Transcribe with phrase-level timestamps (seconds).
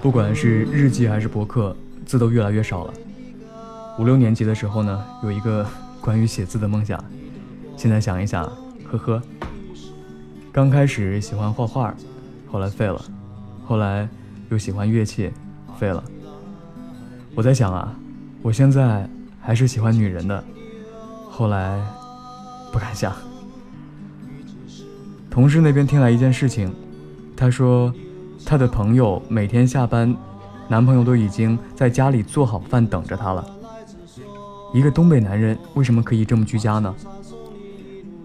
[0.00, 2.94] 不管是日记还是博客，字都越来越少了。
[3.98, 5.66] 五六年级的时候呢，有一个
[6.00, 7.02] 关于写字的梦想，
[7.76, 8.44] 现在想一想，
[8.90, 9.22] 呵呵。
[10.52, 11.94] 刚开始喜欢画画，
[12.50, 13.04] 后来废了，
[13.66, 14.08] 后来
[14.50, 15.30] 又喜欢乐器，
[15.78, 16.02] 废了。
[17.34, 17.94] 我在想啊，
[18.42, 19.08] 我现在
[19.40, 20.42] 还是喜欢女人的，
[21.28, 21.80] 后来
[22.72, 23.14] 不敢想。
[25.28, 26.74] 同事那边听来一件事情，
[27.40, 27.92] 他说。
[28.42, 30.16] 她的朋友每天下班，
[30.66, 33.46] 男朋友都已经在家里做好饭等着她了。
[34.72, 36.92] 一个东北男人为什么可以这么居家呢？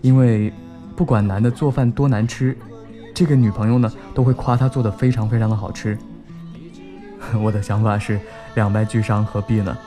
[0.02, 0.54] 因为
[0.96, 2.58] 不管男的做饭多难吃，
[3.14, 5.98] 这个女朋友呢都会夸他做的非常非常的好吃。
[7.44, 8.18] 我的想法是
[8.56, 9.78] 两败俱伤，何必呢？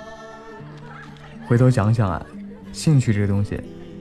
[1.48, 2.24] 回头想想啊，
[2.70, 3.58] 兴趣这个东西，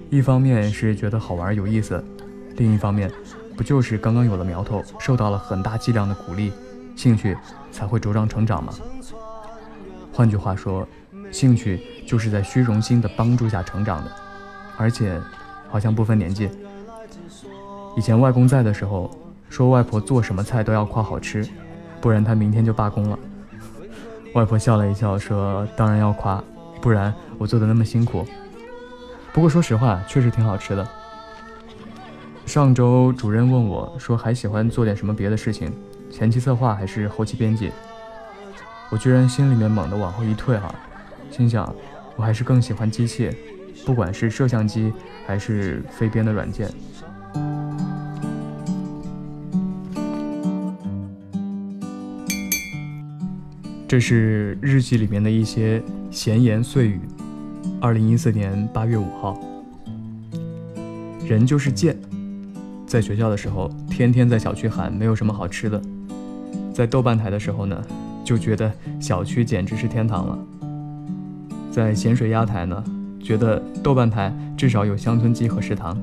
[0.10, 2.04] 一方面是觉得好玩有意思，
[2.58, 3.10] 另一方面。
[3.58, 6.54] 不就是刚刚有了苗头，受到了很大剂量的鼓励，
[6.96, 7.36] 兴趣
[7.72, 8.72] 才会茁壮成长吗？
[10.14, 10.88] 换句话说，
[11.32, 14.12] 兴趣就是在虚荣心的帮助下成长的，
[14.78, 15.20] 而且
[15.70, 16.48] 好像不分年纪。
[17.98, 19.10] 以前外公在的时候，
[19.50, 21.48] 说外婆做什么菜都要夸好吃，
[22.00, 23.18] 不然他明天就罢工了。
[24.36, 26.44] 外婆笑了一笑说：“当然要夸，
[26.80, 28.24] 不然我做的那么辛苦。
[29.34, 30.88] 不过说实话，确实挺好吃的。”
[32.48, 35.70] 上周主任问我说：“还喜欢做点什么别的事情？
[36.10, 37.70] 前期策划还是后期编辑？”
[38.90, 40.74] 我居然心里面猛地往后一退哈，
[41.30, 41.76] 心想
[42.16, 43.30] 我还是更喜欢机器，
[43.86, 44.94] 不管是摄像机
[45.26, 46.72] 还是非编的软件。
[53.90, 57.02] 这是日记里面的一些闲言碎语。
[57.82, 59.38] 二零一四年八月五号，
[61.28, 61.96] 人就是贱。
[62.88, 65.78] 在学校的时候，天天在小区喊没有什么好吃的；
[66.74, 67.84] 在豆瓣台的时候呢，
[68.24, 70.38] 就觉得小区简直是天堂了；
[71.70, 72.82] 在咸水鸭台呢，
[73.22, 75.98] 觉得豆瓣台至少有乡村鸡和食堂。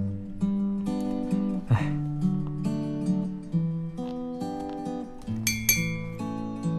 [1.68, 1.90] 唉，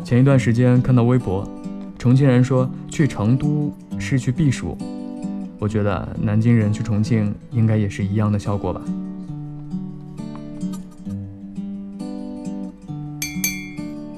[0.04, 1.50] 前一段时间看到微博，
[1.98, 4.78] 重庆人说去成都是去避暑，
[5.58, 8.80] 我觉得南京人去重庆应该也是一样的效果吧。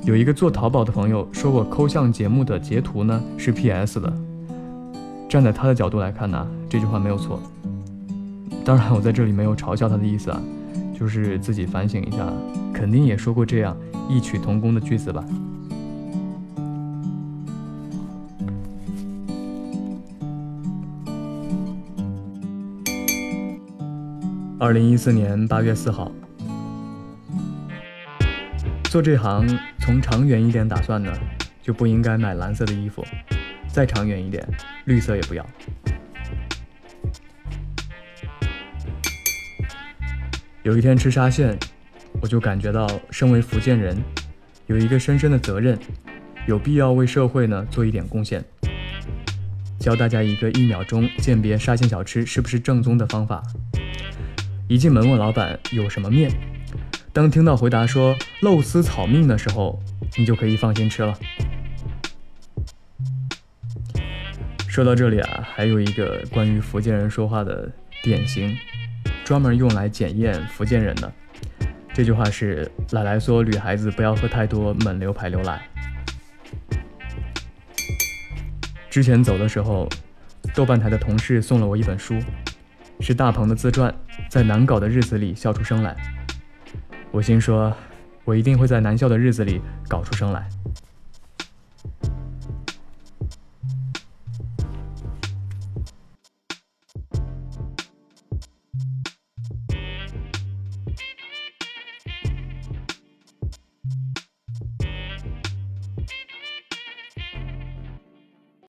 [0.07, 4.13] 有一个做淘宝的朋友说我抠像节目的截图呢是 PS 的，
[5.27, 7.41] 站在他的角度来看呢，这句话没有错。
[8.63, 10.41] 当然，我在这里没有嘲笑他的意思啊，
[10.97, 12.25] 就是自己反省一下，
[12.73, 13.75] 肯定也说过这样
[14.07, 15.21] 异曲同工的句子吧。
[24.57, 26.09] 二零一四年八月四号，
[28.85, 29.45] 做这行。
[29.87, 31.17] 从长远一点打算呢，
[31.61, 33.01] 就不应该买蓝色的衣服；
[33.69, 34.45] 再长远一点，
[34.83, 35.47] 绿色也不要。
[40.63, 41.57] 有一天吃沙县，
[42.19, 43.97] 我就感觉到身为福建人，
[44.65, 45.79] 有一个深深的责任，
[46.47, 48.43] 有必要为社会呢做一点贡献，
[49.79, 53.41] 教大家一个一秒钟鉴别沙县小吃是不是正宗的方法。
[54.67, 56.29] 一进门问老板有什么面。
[57.17, 59.81] 当听到回答说肉丝炒面的时候，
[60.19, 61.17] 你就可以放心吃了。
[64.67, 67.67] 说到这里啊，还有一个关于福建人说话的
[68.03, 68.55] 典型，
[69.25, 71.11] 专门用来检验福建人的。
[71.91, 75.67] 这句话是奶奶说女孩子不要喝太多蒙牛排牛奶。
[78.91, 79.89] 之前走的时候，
[80.53, 82.13] 豆瓣台的同事送了我一本书，
[82.99, 83.91] 是大鹏的自传，
[84.29, 85.97] 在难搞的日子里笑出声来。
[87.17, 87.75] 我心说，
[88.25, 90.47] 我一定会在难笑的日子里搞出声来。